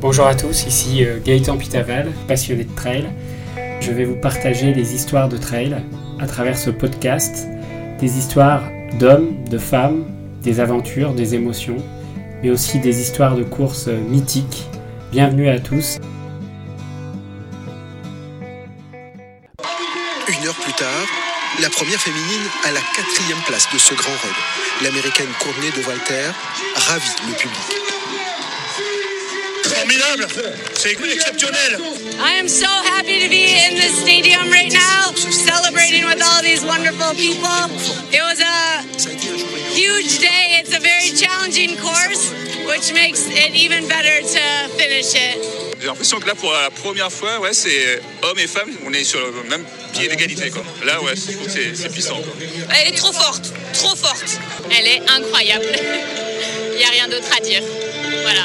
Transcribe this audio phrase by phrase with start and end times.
[0.00, 3.06] Bonjour à tous, ici euh, Gaëtan Pitaval, passionné de trail.
[3.82, 5.76] Je vais vous partager des histoires de trail
[6.18, 7.46] à travers ce podcast,
[7.98, 8.62] des histoires
[8.98, 10.06] d'hommes, de femmes,
[10.42, 11.76] des aventures, des émotions,
[12.42, 14.64] mais aussi des histoires de courses euh, mythiques.
[15.12, 15.98] Bienvenue à tous.
[20.28, 21.06] Une heure plus tard,
[21.60, 24.82] la première féminine à la quatrième place de ce grand raid.
[24.82, 26.30] L'américaine Courtney de Walter
[26.88, 27.79] ravit le public.
[29.80, 30.26] Formidable,
[30.74, 31.78] c'est exceptionnel.
[32.22, 36.62] I am so happy to be in this stadium right now, celebrating with all these
[36.64, 37.48] wonderful people.
[38.12, 38.82] It was a
[39.74, 40.60] huge day.
[40.60, 42.30] It's a very challenging course,
[42.66, 45.38] which makes it even better to finish it.
[45.80, 49.02] J'ai l'impression que là, pour la première fois, ouais, c'est hommes et femmes, on est
[49.04, 50.50] sur le même pied d'égalité.
[50.50, 50.62] quoi.
[50.84, 52.16] Là, ouais, je trouve que c'est- c'est puissant.
[52.16, 52.32] quoi.
[52.78, 54.38] Elle est trop forte, trop forte.
[54.78, 55.64] Elle est incroyable.
[56.72, 57.62] Il n'y a rien d'autre à dire.
[58.22, 58.44] Voilà.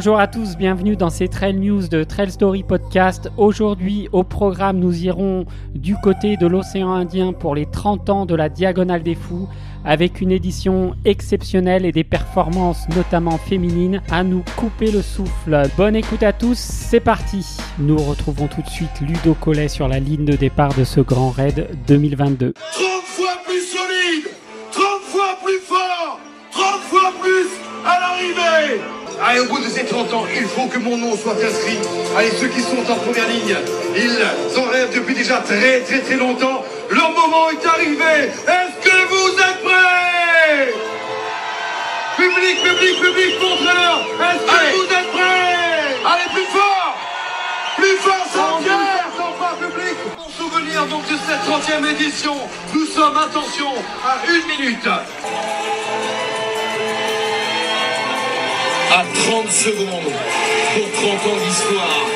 [0.00, 3.30] Bonjour à tous, bienvenue dans ces Trail News de Trail Story Podcast.
[3.36, 8.34] Aujourd'hui au programme, nous irons du côté de l'océan Indien pour les 30 ans de
[8.34, 9.46] la Diagonale des Fous
[9.84, 15.68] avec une édition exceptionnelle et des performances notamment féminines à nous couper le souffle.
[15.76, 17.58] Bonne écoute à tous, c'est parti.
[17.78, 21.28] Nous retrouvons tout de suite Ludo Collet sur la ligne de départ de ce grand
[21.28, 22.54] raid 2022.
[22.54, 24.30] 30 fois plus solide,
[24.72, 26.18] 30 fois plus fort,
[26.52, 27.48] 30 fois plus
[27.84, 28.99] à l'arrivée.
[29.22, 31.78] Allez, au bout de ces 30 ans, il faut que mon nom soit inscrit.
[32.16, 33.56] Allez, ceux qui sont en première ligne,
[33.96, 36.64] ils en rêvent depuis déjà très très très longtemps.
[36.90, 38.30] Leur moment est arrivé.
[38.46, 40.74] Est-ce que vous êtes prêts?
[42.16, 43.98] Public, public, public, montrez-leur.
[44.00, 45.96] Est-ce que vous êtes prêts?
[46.04, 46.96] Allez, plus fort
[47.76, 48.26] plus fort,
[49.16, 52.36] Sans pas public Pour souvenir donc de cette 30e édition,
[52.74, 53.70] nous sommes, attention,
[54.04, 54.88] à une minute
[58.92, 60.12] à 30 secondes
[60.74, 62.06] pour 30 ans d'histoire.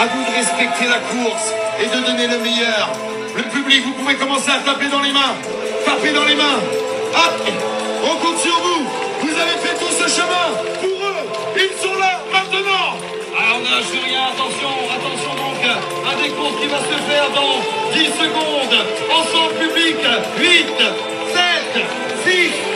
[0.00, 2.88] À vous de respecter la course et de donner le meilleur.
[3.36, 5.36] Le public, vous pouvez commencer à taper dans les mains.
[5.84, 6.60] Taper dans les mains.
[7.14, 7.48] Hop
[8.04, 8.86] On compte sur vous.
[9.20, 10.48] Vous avez fait tout ce chemin
[10.80, 11.24] pour eux.
[11.56, 12.96] Ils sont là maintenant.
[13.36, 14.32] Alors on nage rien.
[14.32, 15.60] Attention, attention donc.
[15.60, 17.60] Un décompte qui va se faire dans
[17.92, 18.76] 10 secondes.
[19.12, 19.96] Ensemble public.
[20.38, 20.66] 8,
[21.74, 21.84] 7,
[22.24, 22.69] 6,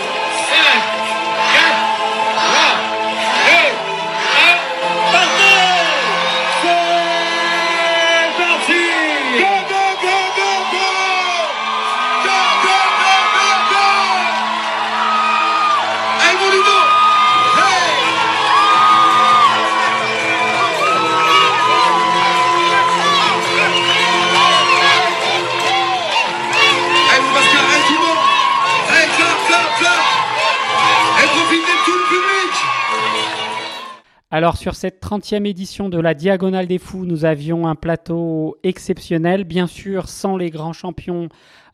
[34.35, 39.45] Alors sur cette 30e édition de la Diagonale des Fous, nous avions un plateau exceptionnel,
[39.45, 41.29] bien sûr sans les grands champions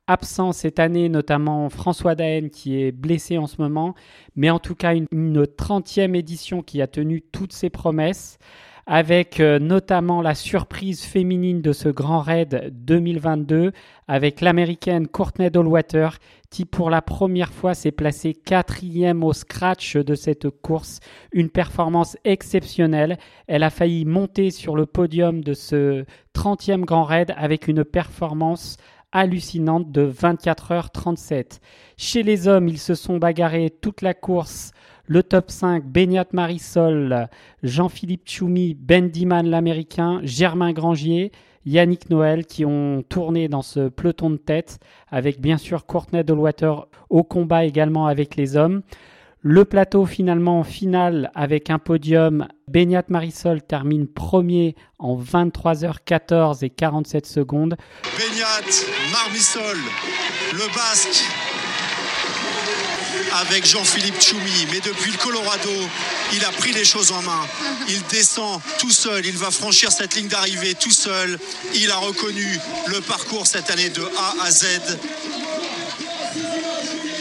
[0.06, 3.94] absents cette année, notamment François Daen qui est blessé en ce moment,
[4.36, 8.38] mais en tout cas une, une 30e édition qui a tenu toutes ses promesses,
[8.86, 13.72] avec euh, notamment la surprise féminine de ce grand raid 2022,
[14.08, 16.18] avec l'américaine Courtney Dollwater
[16.50, 20.98] qui pour la première fois s'est placée quatrième au scratch de cette course
[21.32, 23.18] une performance exceptionnelle.
[23.46, 26.04] Elle a failli monter sur le podium de ce
[26.34, 28.76] 30e Grand Raid avec une performance
[29.12, 31.60] hallucinante de 24h37.
[31.96, 34.72] Chez les hommes, ils se sont bagarrés toute la course.
[35.12, 37.28] Le top 5, Beniat Marisol,
[37.64, 41.32] Jean-Philippe Choumi, Ben Diman l'américain, Germain Grangier,
[41.66, 44.78] Yannick Noël qui ont tourné dans ce peloton de tête
[45.08, 48.82] avec bien sûr Courtney Dollwater au combat également avec les hommes.
[49.40, 52.46] Le plateau finalement en finale avec un podium.
[52.68, 57.74] Beniat Marisol termine premier en 23h14 et 47 secondes.
[58.16, 59.76] Beignat, Marmisol,
[60.52, 61.24] le Basque,
[63.40, 64.66] avec Jean-Philippe Choumi.
[64.70, 65.70] Mais depuis le Colorado,
[66.32, 67.46] il a pris les choses en main.
[67.88, 71.38] Il descend tout seul, il va franchir cette ligne d'arrivée tout seul.
[71.74, 74.66] Il a reconnu le parcours cette année de A à Z.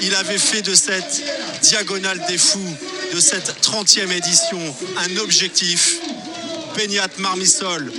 [0.01, 1.21] Il avait fait de cette
[1.62, 2.77] diagonale des fous,
[3.13, 5.97] de cette 30e édition, un objectif.
[6.75, 7.91] Beignat Marmisol.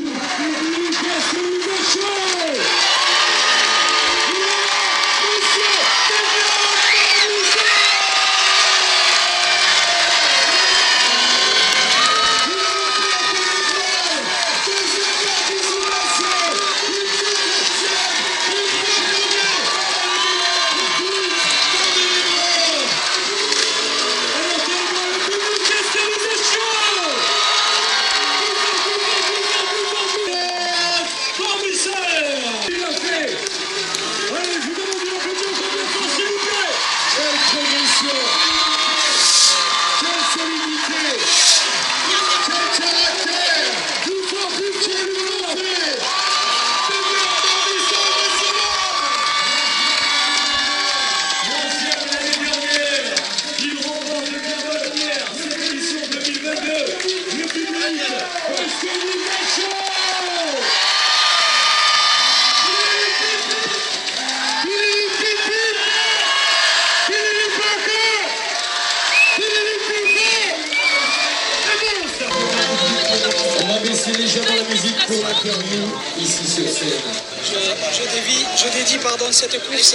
[76.82, 79.94] Je, dédie, je dédie pardon, cette course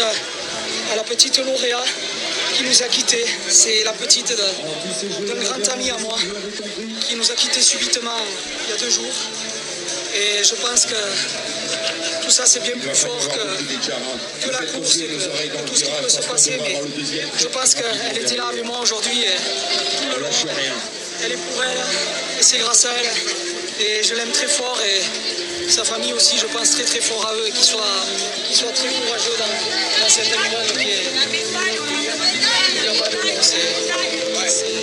[0.91, 1.83] à la petite lauréat
[2.55, 3.25] qui nous a quittés.
[3.49, 6.15] C'est la petite d'un grand ami à moi
[7.01, 8.21] qui nous a quittés subitement
[8.65, 9.15] il y a deux jours.
[10.15, 15.75] Et je pense que tout ça c'est bien plus fort que, la course que, tout
[15.75, 16.59] ce qui peut se passer.
[17.39, 19.25] Je pense qu'elle était là avec moi aujourd'hui.
[21.23, 23.85] Elle est pour elle et c'est grâce à elle.
[23.85, 24.79] Et je l'aime très fort
[25.67, 27.81] sa famille aussi, je pense très très fort à eux et qu'ils soient,
[28.73, 31.05] très courageux dans, cette épreuve qui est.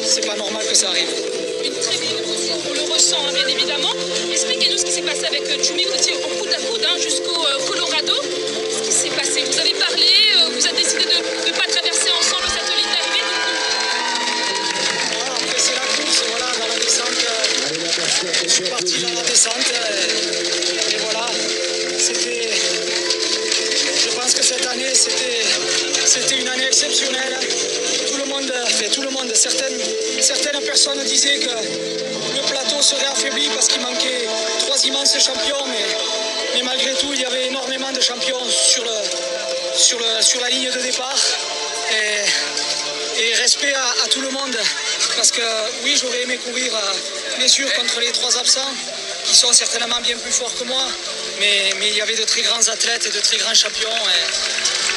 [0.04, 1.08] C'est pas normal que ça arrive.
[1.64, 3.92] Une très belle émotion, on le ressent bien évidemment.
[4.30, 7.66] Expliquez-nous ce qui s'est passé avec Jumi, étiez au coude à coude hein, jusqu'au euh,
[7.66, 8.14] Colorado.
[8.76, 11.51] Ce qui s'est passé, vous avez parlé, euh, vous avez décidé de
[29.42, 31.50] certaines, personnes disaient que
[32.46, 34.28] plateau serait affaibli parce qu'il manquait
[34.60, 35.64] trois immenses champions,
[36.54, 38.90] mais, malgré tout, il y avait énormément de champions sur, le,
[39.98, 41.18] le, la ligne de départ.
[41.90, 44.56] Et, respect à, tout le monde,
[45.16, 45.40] parce que
[45.82, 48.72] oui, j'aurais aimé courir, euh, bien sûr, contre les trois absents,
[49.24, 50.86] qui sont certainement bien plus forts que moi,
[51.40, 53.98] mais, il y avait de très grands athlètes et de très grands champions.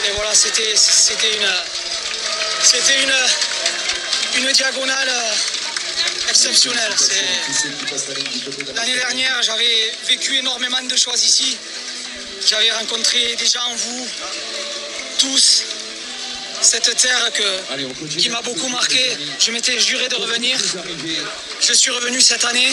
[0.08, 0.74] Et, voilà, c'était
[1.34, 3.14] une,
[4.38, 5.12] une diagonale
[6.30, 6.92] exceptionnel.
[8.76, 11.58] L'année dernière, j'avais vécu énormément de choses ici.
[12.46, 14.08] J'avais rencontré des gens, vous,
[15.20, 15.64] tous,
[16.66, 19.00] cette terre que, qui m'a beaucoup marqué.
[19.40, 20.58] Je m'étais juré de revenir.
[21.62, 22.72] Je suis revenu cette année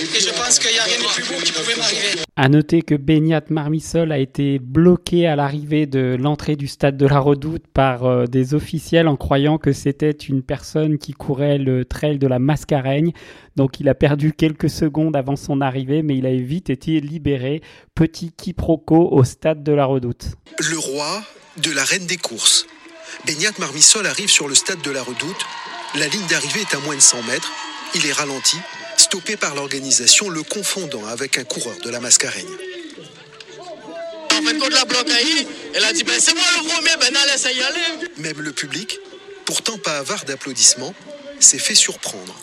[0.00, 2.22] et je pense qu'il n'y a rien de plus beau qui pouvait m'arriver.
[2.36, 7.06] À noter que Beignat Marmisol a été bloqué à l'arrivée de l'entrée du stade de
[7.06, 11.84] la Redoute par euh, des officiels en croyant que c'était une personne qui courait le
[11.84, 13.12] trail de la Mascareigne.
[13.56, 17.60] Donc il a perdu quelques secondes avant son arrivée, mais il a vite été libéré.
[17.94, 20.26] Petit quiproquo au stade de la Redoute.
[20.58, 21.22] Le roi
[21.62, 22.66] de la reine des courses.
[23.24, 25.46] Beignat Marmisol arrive sur le stade de la Redoute.
[25.94, 27.50] La ligne d'arrivée est à moins de 100 mètres.
[27.94, 28.56] Il est ralenti
[28.96, 32.46] stoppé par l'organisation, le confondant avec un coureur de la Mascareigne.
[38.18, 38.98] Même le public,
[39.44, 40.94] pourtant pas avare d'applaudissements,
[41.40, 42.34] s'est fait surprendre.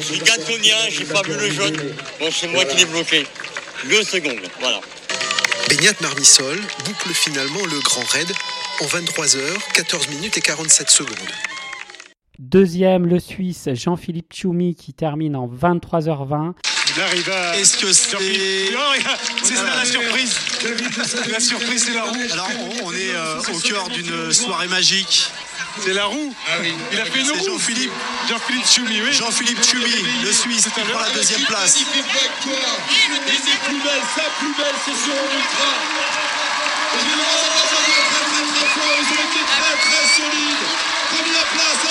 [0.00, 1.76] Je regarde combien, j'ai pas vu le jaune.
[2.18, 3.26] Bon, c'est moi qui l'ai bloqué.
[3.84, 4.80] Deux secondes, voilà.
[5.68, 8.32] Beignat Marmisol boucle finalement le grand raid
[8.82, 9.38] en 23 h
[9.74, 11.16] 14 minutes et 47 secondes.
[12.38, 16.54] Deuxième, le Suisse Jean-Philippe Tchoumi qui termine en 23h20.
[17.54, 18.18] Est-ce que c'est.
[19.44, 20.36] C'est ça la surprise.
[21.30, 22.16] La surprise, c'est la roue.
[22.32, 22.48] Alors,
[22.84, 25.30] on est euh, au cœur d'une soirée magique.
[25.80, 26.56] C'est la roue ah
[26.92, 27.92] Il a fait une roue Jean-Philippe
[28.28, 29.12] Jean-Philippe Tchoumi, oui.
[29.12, 31.80] Jean-Philippe Tchoumi, le Suisse, qui prend la deuxième place.
[31.80, 36.31] Et c'est plus belle, sa plus belle, c'est sur Ultra.
[36.94, 37.00] Ils
[39.08, 40.56] ont été très très.
[41.10, 41.82] Première place,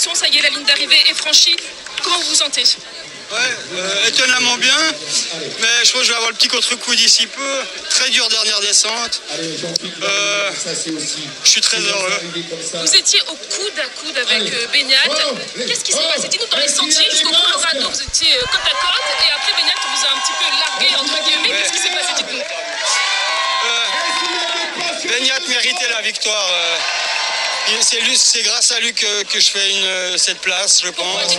[0.00, 1.56] ça y est, la ligne d'arrivée est franchie.
[2.02, 3.38] Comment vous vous sentez Ouais,
[3.74, 4.74] euh, étonnamment bien,
[5.60, 7.58] mais je crois que je vais avoir le petit contre-coup d'ici peu.
[7.90, 9.22] Très dur dernière descente.
[10.02, 10.50] Euh,
[11.44, 12.20] je suis très heureux.
[12.74, 14.66] Vous étiez au coude à coude avec euh,
[15.64, 16.28] Qu'est-ce qui s'est passé?
[16.28, 19.74] Dites-nous dans les sentiers jusqu'au Colorado, vous étiez euh, côte à côte et après Beignat
[19.94, 21.60] vous a un petit peu largué entre guillemets.
[21.60, 22.14] Qu'est-ce qui s'est passé?
[22.16, 22.42] Dites-nous.
[25.08, 26.50] Beignat méritait la victoire.
[28.14, 31.36] C'est grâce à lui que, je fais une, cette place, je pense.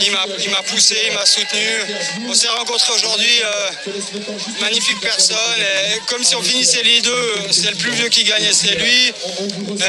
[0.00, 1.60] Il m'a poussé, il m'a soutenu.
[2.28, 3.40] On s'est rencontrés aujourd'hui.
[3.42, 3.70] Euh,
[4.60, 5.36] magnifique personne.
[6.08, 9.12] comme si on finissait les deux, c'est le plus vieux qui gagnait, c'est lui.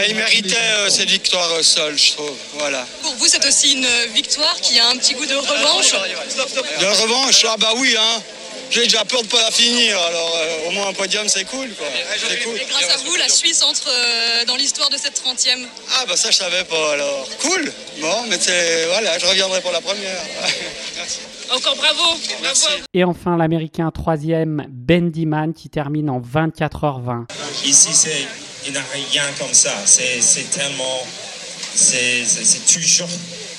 [0.07, 2.35] il méritait euh, cette victoire seul, je trouve.
[2.53, 2.85] Voilà.
[3.01, 7.45] Pour vous, c'est aussi une victoire qui a un petit goût de revanche De revanche
[7.47, 8.23] Ah bah oui, hein.
[8.71, 11.45] J'ai déjà peur de ne pas la finir, alors euh, au moins un podium c'est
[11.45, 11.87] cool, quoi.
[12.43, 12.57] cool.
[12.57, 15.65] Et grâce à vous, la Suisse entre euh, dans l'histoire de cette 30e.
[15.95, 17.27] Ah bah ça je savais pas alors.
[17.41, 20.21] Cool Bon, mais c'est voilà, je reviendrai pour la première.
[20.97, 21.19] Merci.
[21.51, 22.19] Encore bravo.
[22.41, 22.67] Bravo.
[22.93, 27.25] Et enfin, l'américain troisième, Ben Diman, qui termine en 24h20.
[27.65, 28.25] Ici, c'est,
[28.65, 29.73] il n'y a rien comme ça.
[29.85, 31.05] C'est, c'est tellement.
[31.75, 33.09] C'est, c'est, c'est toujours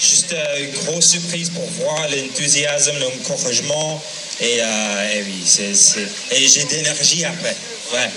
[0.00, 4.02] juste euh, une grosse surprise pour voir l'enthousiasme, l'encouragement.
[4.40, 5.72] Et, euh, et oui, c'est,
[6.30, 7.56] et j'ai d'énergie après.
[7.92, 8.10] Ouais.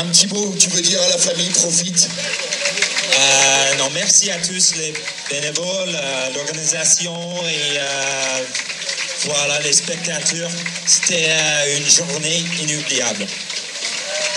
[0.00, 2.08] Un petit mot, tu veux dire à la famille, profite.
[3.14, 4.92] Euh, non, merci à tous les
[5.30, 7.14] bénévoles, euh, l'organisation
[7.46, 8.44] et euh,
[9.26, 10.50] voilà les spectateurs.
[10.86, 11.28] C'était
[11.76, 13.26] une journée inoubliable.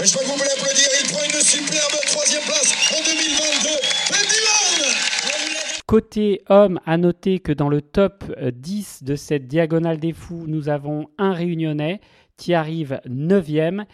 [0.03, 0.87] Je crois que vous pouvez l'applaudir.
[1.01, 3.69] Il prend une superbe troisième place en 2022.
[4.11, 9.99] Ben Dylan Côté homme, à noter que dans le top euh, 10 de cette diagonale
[9.99, 12.01] des fous, nous avons un réunionnais
[12.37, 13.85] qui arrive 9e.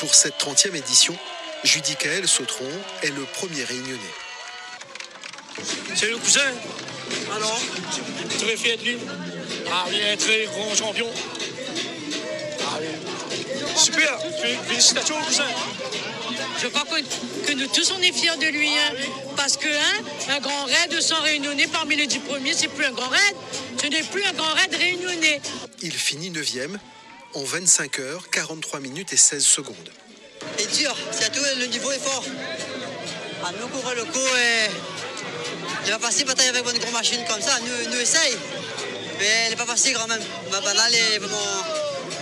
[0.00, 1.14] Pour cette 30e édition,
[1.62, 2.64] Judicaël Sautron
[3.04, 4.14] est le premier réunionnais.
[5.94, 6.40] C'est le cousin.
[7.36, 7.60] Alors
[8.40, 8.96] Très fier de lui?
[9.70, 11.06] Ah oui, un très grand champion.
[12.62, 13.05] Ah.
[13.76, 14.18] Super.
[14.68, 15.44] Félicitations, cousin.
[16.60, 18.94] Je crois que, que nous tous on est fiers de lui, hein,
[19.36, 22.92] parce que hein, un grand raid sans réunionnais parmi les dix premiers, c'est plus un
[22.92, 23.36] grand raid,
[23.80, 25.40] ce n'est plus un grand raid réunionnais.
[25.82, 26.76] Il finit 9e
[27.34, 29.90] en 25 heures, 43 minutes et 16 secondes.
[30.58, 32.24] C'est dur, c'est tout, le niveau est fort.
[33.44, 34.70] Ah, nous couvrons le coup et
[35.84, 38.36] c'est pas facile de batailler avec une grande machine comme ça, nous, nous essaye.
[39.18, 40.22] Mais elle n'est pas facile quand même.
[40.50, 41.62] Ma banale est vraiment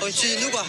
[0.02, 0.66] au-dessus de nous quoi.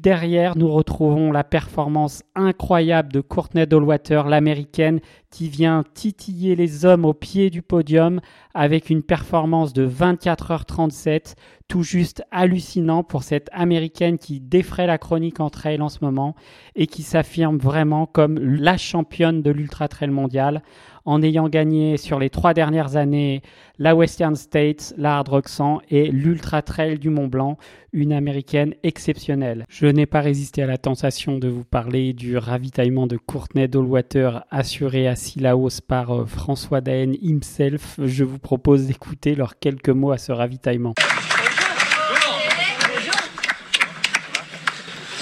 [0.00, 7.04] Derrière, nous retrouvons la performance incroyable de Courtney Dollwater, l'américaine, qui vient titiller les hommes
[7.04, 8.20] au pied du podium
[8.54, 11.34] avec une performance de 24h37,
[11.68, 16.34] tout juste hallucinant pour cette américaine qui défraie la chronique en trail en ce moment
[16.74, 20.62] et qui s'affirme vraiment comme la championne de l'ultra trail mondial
[21.04, 23.42] en ayant gagné sur les trois dernières années
[23.80, 27.56] la Western States, la Hard Rock 100 et l'Ultra Trail du Mont Blanc,
[27.94, 29.64] une américaine exceptionnelle.
[29.70, 34.44] Je n'ai pas résisté à la tentation de vous parler du ravitaillement de Courtney Dollwater
[34.50, 37.98] assuré à Sillaos par euh, François Daen himself.
[38.04, 40.94] Je vous propose d'écouter leurs quelques mots à ce ravitaillement.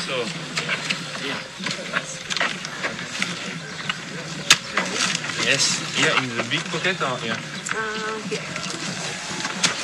[0.07, 0.15] So,
[5.45, 7.37] yes, here in the big pocket or here?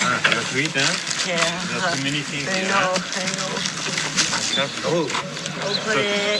[0.04, 0.20] Ah,
[0.74, 0.92] hein?
[1.26, 1.36] Yeah.
[1.68, 2.94] There's too many things I know?
[2.94, 4.68] I know.
[4.86, 5.08] Oh.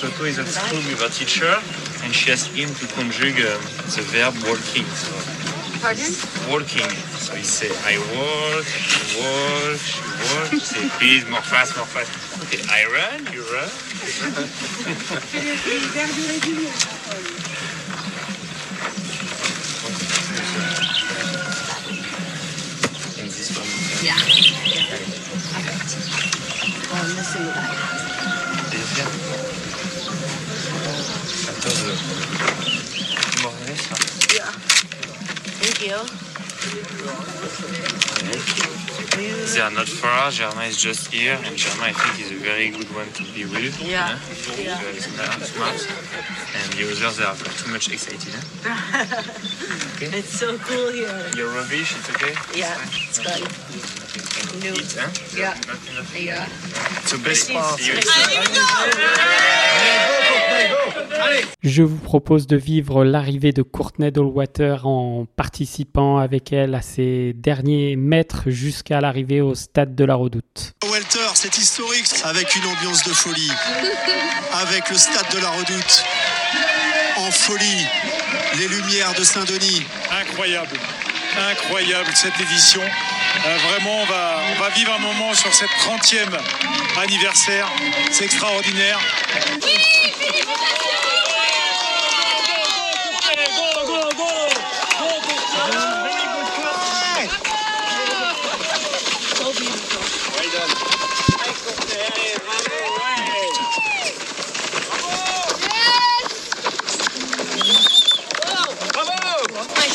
[0.01, 1.57] Toto is at school with her teacher
[2.05, 3.61] and she asked him to conjugate um,
[3.97, 4.85] the verb walking.
[4.85, 5.34] So,
[5.85, 6.17] Pardon?
[6.49, 6.89] walking.
[7.21, 10.49] So he say, I walk, you walk, you walk.
[10.49, 12.09] He say, please, more fast, more fast.
[12.45, 13.69] Okay, I run, you run.
[23.21, 23.69] And this one.
[24.01, 24.17] Yeah.
[26.89, 27.95] Oh, I'm missing that.
[31.65, 32.84] C'est
[35.81, 35.99] You.
[39.53, 40.31] They are not far.
[40.31, 43.45] Germain is just here, and Germain, I think, is a very good one to be
[43.45, 43.81] with.
[43.81, 44.19] Yeah.
[44.57, 44.79] Yeah.
[44.81, 45.89] Very smart.
[46.55, 48.35] And the others they are too much excited.
[48.63, 49.23] Huh?
[50.01, 51.31] It's so cool here.
[51.37, 51.97] You're rubbish.
[51.97, 52.35] It's okay.
[52.55, 53.43] Yeah, it's good.
[54.63, 54.75] New.
[54.75, 55.11] Eat, huh?
[55.37, 55.55] Yeah.
[55.67, 56.15] Not enough.
[56.19, 56.47] Yeah.
[57.03, 57.81] It's the best part.
[61.63, 67.33] Je vous propose de vivre l'arrivée de Courtney Dollwater en participant avec elle à ses
[67.33, 70.75] derniers mètres jusqu'à l'arrivée au stade de la Redoute.
[70.85, 73.51] Welter, c'est historique avec une ambiance de folie,
[74.63, 76.05] avec le stade de la Redoute
[77.17, 77.87] en folie,
[78.59, 79.83] les lumières de Saint-Denis.
[80.21, 80.77] Incroyable,
[81.51, 82.83] incroyable cette édition.
[83.37, 84.05] Euh, vraiment, on
[84.61, 86.39] va, vivre un moment sur cette 30e
[86.97, 87.69] anniversaire.
[88.11, 89.01] C'est extraordinaire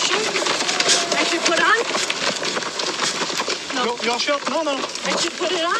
[0.09, 0.15] shoe?
[1.17, 1.99] I should put on?
[4.09, 4.75] Non, non.
[5.37, 5.75] Put it on?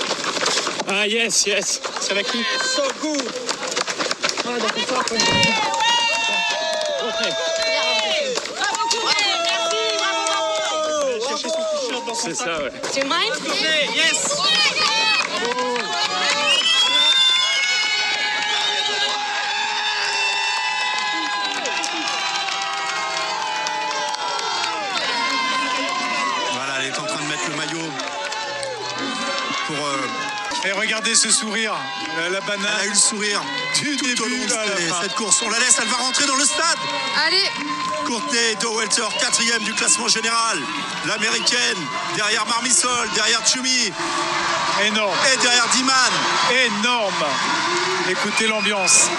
[0.88, 1.82] Ah yes, yes.
[2.00, 2.28] C'est avec.
[2.28, 3.24] So good.
[12.14, 12.72] C'est ça, ouais.
[12.94, 13.34] Do you mind?
[13.96, 14.38] Yes
[26.80, 27.92] elle est en train de mettre le maillot
[29.68, 29.76] pour.
[29.76, 31.74] euh, Et regardez ce sourire,
[32.18, 32.68] la, la banane.
[32.76, 33.42] Elle a eu le sourire
[33.76, 35.42] du tout début au long de cette course.
[35.42, 36.78] On la laisse, elle va rentrer dans le stade.
[37.26, 37.50] Allez
[38.06, 40.60] Courtney Dowelter, quatrième du classement général.
[41.06, 41.78] L'américaine,
[42.16, 43.92] derrière Marmisol, derrière Chumi.
[44.86, 45.16] Énorme.
[45.34, 45.94] Et derrière Diman.
[46.66, 47.26] Énorme.
[48.10, 49.10] Écoutez l'ambiance.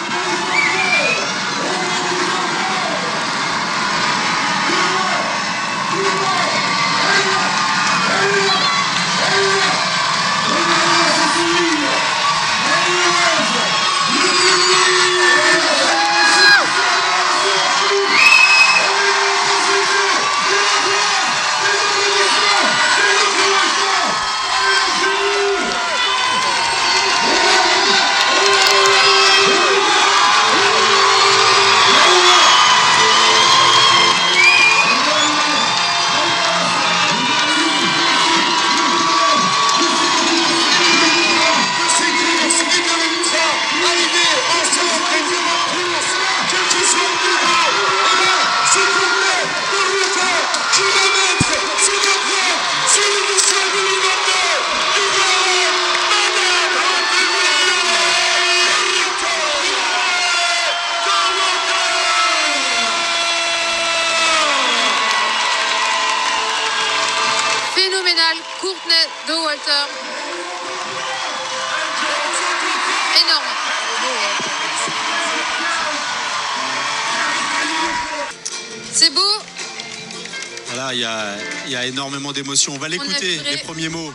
[81.11, 82.73] A, il y a énormément d'émotions.
[82.75, 84.13] On va l'écouter, les premiers mots.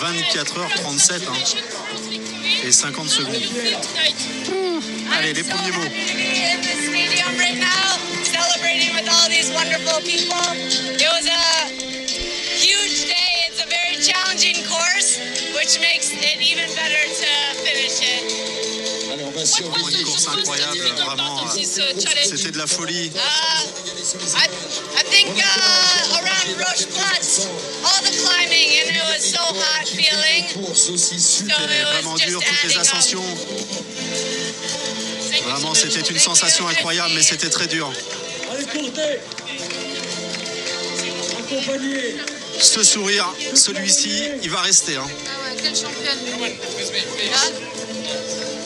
[0.00, 1.32] 24h37 hein,
[2.64, 3.34] et 50 secondes.
[5.18, 5.90] Allez, les premiers mots.
[14.00, 15.18] challenging course,
[15.54, 17.30] which makes it even better to
[17.62, 18.49] finish it.
[19.58, 21.44] Vraiment une course incroyable, vraiment.
[21.44, 21.58] euh,
[22.24, 23.10] C'était de la folie.
[23.14, 23.18] Uh,
[24.36, 24.48] I,
[24.96, 27.48] I think uh, around Roche Platz,
[27.84, 30.74] all the climbing, and it was so hot feeling.
[30.74, 33.24] So C'était it vraiment was dur, toutes les ascensions.
[35.44, 37.92] Vraiment, c'était une sensation incroyable, mais c'était très dur.
[42.60, 44.96] Ce sourire, celui-ci, il va rester.
[44.96, 45.06] hein.
[45.08, 46.18] Ah ouais, quelle championne.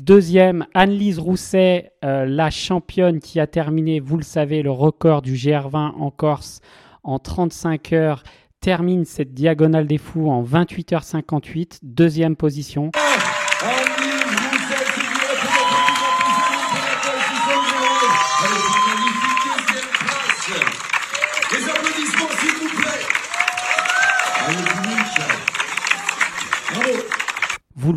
[0.06, 5.32] Deuxième, Anne-Lise Rousset, euh, la championne qui a terminé, vous le savez, le record du
[5.32, 6.60] GR20 en Corse
[7.04, 8.22] en 35 heures,
[8.60, 12.90] termine cette diagonale des fous en 28h58, deuxième position.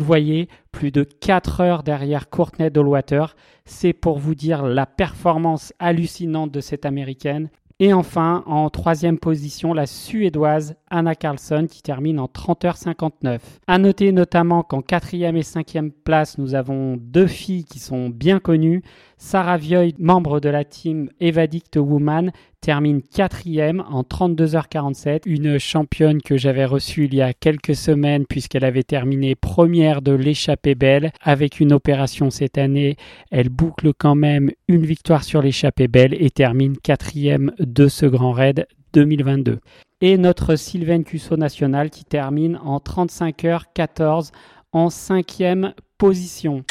[0.08, 3.36] Voyez, plus de 4 heures derrière Courtney Dollwater.
[3.66, 7.50] C'est pour vous dire la performance hallucinante de cette américaine.
[7.78, 13.38] Et enfin, en troisième position, la suédoise Anna Carlson qui termine en 30h59.
[13.66, 18.40] À noter notamment qu'en quatrième et cinquième place, nous avons deux filles qui sont bien
[18.40, 18.82] connues.
[19.20, 25.22] Sarah Vioy, membre de la team Evadict Woman, termine quatrième en 32h47.
[25.26, 30.12] Une championne que j'avais reçue il y a quelques semaines puisqu'elle avait terminé première de
[30.12, 31.10] l'échappée belle.
[31.20, 32.96] Avec une opération cette année,
[33.32, 38.32] elle boucle quand même une victoire sur l'échappée belle et termine quatrième de ce grand
[38.32, 39.58] raid 2022.
[40.00, 44.30] Et notre Sylvain Cusso national qui termine en 35h14
[44.72, 46.62] en cinquième position.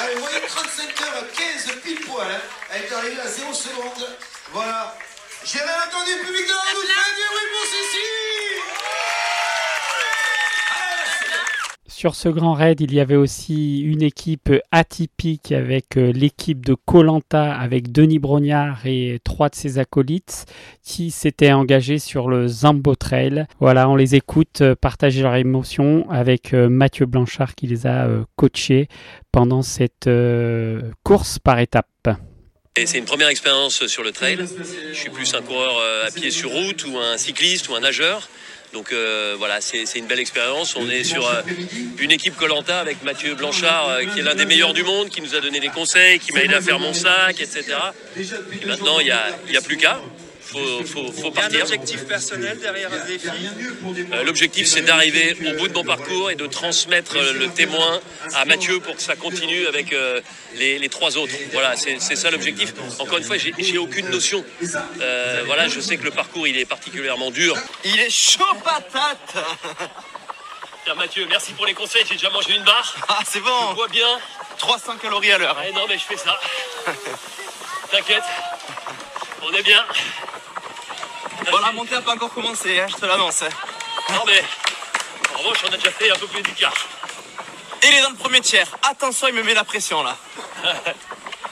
[0.00, 2.26] Allez, vous voyez 35h15 pile poil.
[2.30, 2.40] hein.
[2.72, 4.08] Elle est arrivée à 0 secondes.
[4.52, 4.96] Voilà.
[5.44, 6.88] J'ai bien entendu le public de la redoute.
[6.88, 8.12] Faites du bruit pour Cécile
[12.02, 16.74] Sur ce grand raid, il y avait aussi une équipe atypique avec euh, l'équipe de
[16.74, 20.46] Colanta avec Denis Brognard et trois de ses acolytes
[20.82, 23.46] qui s'étaient engagés sur le Zambo Trail.
[23.60, 28.08] Voilà, on les écoute euh, partager leurs émotions avec euh, Mathieu Blanchard qui les a
[28.34, 28.88] coachés
[29.30, 30.10] pendant cette
[31.04, 31.86] course par étapes.
[32.84, 34.38] C'est une première expérience sur le trail.
[34.92, 38.28] Je suis plus un coureur à pied sur route ou un cycliste ou un nageur.
[38.72, 40.76] Donc euh, voilà, c'est une belle expérience.
[40.76, 41.42] On est sur euh,
[41.98, 45.20] une équipe Colanta avec Mathieu Blanchard, euh, qui est l'un des meilleurs du monde, qui
[45.20, 47.64] nous a donné des conseils, qui m'a aidé à faire mon sac, etc.
[48.16, 50.00] Et maintenant, il n'y a, y a plus qu'à
[50.52, 51.60] faut, faut, faut partir.
[51.60, 53.28] un objectif personnel derrière un défi
[54.12, 58.00] euh, L'objectif, c'est d'arriver au bout de mon parcours et de transmettre le témoin
[58.34, 60.20] à Mathieu pour que ça continue avec euh,
[60.56, 61.34] les, trois autres.
[61.52, 62.74] Voilà, c'est ça l'objectif.
[62.98, 64.44] Encore une fois, j'ai aucune notion.
[65.00, 67.56] Euh, voilà, je sais que le parcours, il est particulièrement dur.
[67.84, 69.44] Il est chaud patate
[70.84, 72.02] Tiens, Mathieu, merci pour les conseils.
[72.08, 72.96] J'ai déjà mangé une barre.
[73.08, 73.70] Ah, c'est bon.
[73.70, 74.18] Je vois bien.
[74.58, 75.56] 300 calories à l'heure.
[75.74, 76.38] non, mais je fais ça.
[77.92, 78.24] T'inquiète.
[79.44, 79.84] On est bien.
[81.52, 83.42] Bon, la montée n'a pas encore commencé, hein, je te l'annonce.
[83.42, 83.50] Hein.
[84.08, 84.42] Non, mais
[85.34, 86.72] en revanche, on a déjà fait un peu plus d'écart.
[87.82, 88.66] Il est dans le premier tiers.
[88.88, 90.16] Attention, il me met la pression là.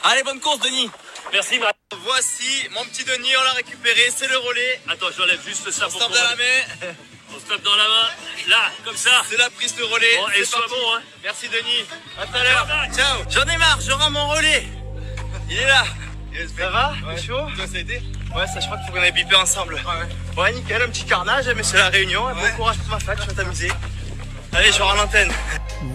[0.03, 0.89] Allez, bonne course, Denis.
[1.31, 1.59] Merci,
[2.03, 4.81] Voici mon petit Denis, on l'a récupéré, c'est le relais.
[4.89, 6.93] Attends, j'enlève juste ça on pour dans la main.
[7.33, 8.09] On se tape dans la main.
[8.49, 9.11] Là, comme ça.
[9.29, 10.17] C'est la prise de relais.
[10.17, 11.01] Bon, et sois bon, hein.
[11.23, 11.85] Merci, Denis.
[12.19, 12.67] À tout à l'heure.
[12.93, 13.23] Ciao.
[13.29, 14.65] J'en ai marre, je rends mon relais.
[15.49, 15.85] Il est là.
[16.57, 16.93] Ça va?
[17.07, 17.21] Ouais.
[17.21, 17.47] chaud?
[17.55, 18.01] Toi, ça a été
[18.35, 19.75] Ouais, ça, je crois qu'il faut qu'on aille biper ensemble.
[19.75, 20.41] Ouais.
[20.41, 22.21] ouais, nickel, un petit carnage, mais c'est la réunion.
[22.21, 23.69] Bon courage pour ma fac, je vais t'amuser.
[24.53, 25.29] Allez, je rends l'antenne.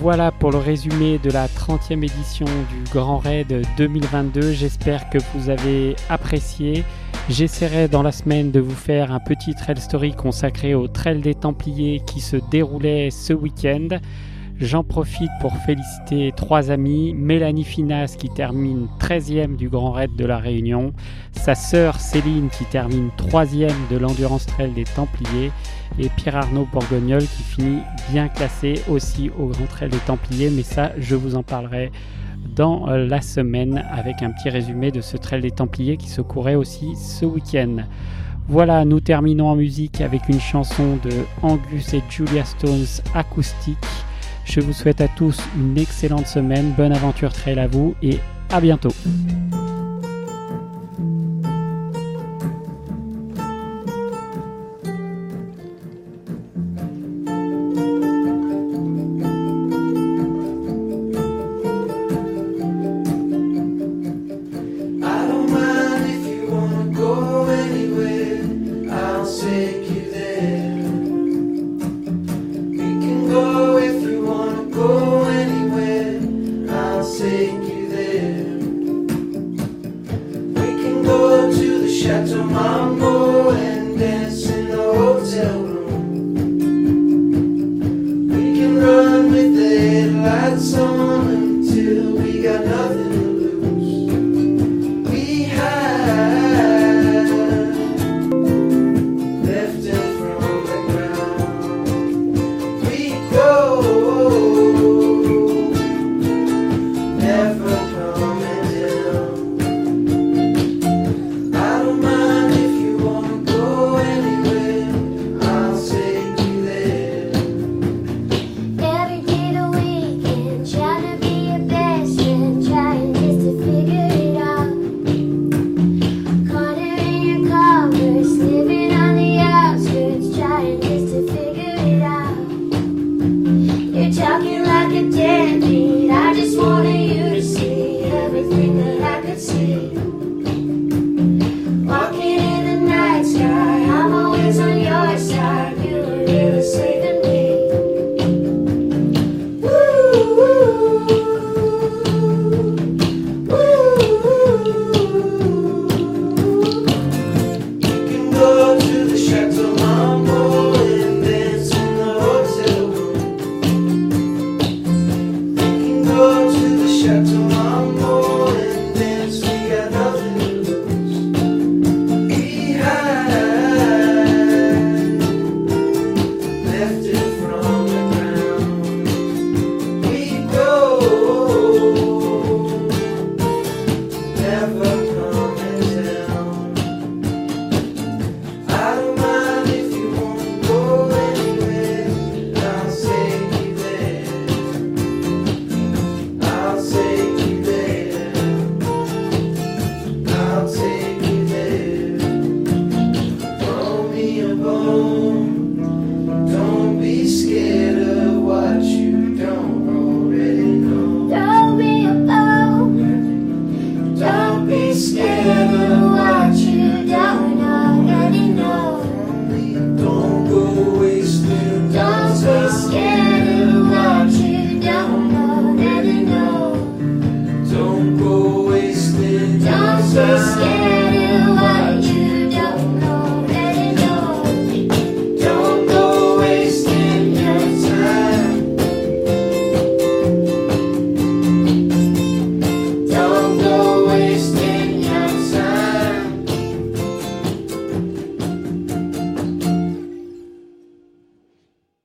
[0.00, 4.52] Voilà pour le résumé de la 30e édition du Grand Raid 2022.
[4.52, 6.84] J'espère que vous avez apprécié.
[7.30, 11.34] J'essaierai dans la semaine de vous faire un petit trail story consacré au Trail des
[11.34, 13.88] Templiers qui se déroulait ce week-end.
[14.58, 20.24] J'en profite pour féliciter trois amis, Mélanie Finas qui termine 13e du Grand Raid de
[20.24, 20.94] la Réunion,
[21.32, 25.52] sa sœur Céline qui termine 3e de l'Endurance Trail des Templiers
[25.98, 30.92] et Pierre-Arnaud Bourgognol qui finit bien classé aussi au Grand Trail des Templiers, mais ça
[30.96, 31.92] je vous en parlerai
[32.54, 36.54] dans la semaine avec un petit résumé de ce Trail des Templiers qui se courait
[36.54, 37.84] aussi ce week-end.
[38.48, 41.10] Voilà, nous terminons en musique avec une chanson de
[41.42, 43.76] Angus et Julia Stones acoustique.
[44.46, 48.18] Je vous souhaite à tous une excellente semaine, bonne aventure trail à vous et
[48.50, 48.92] à bientôt.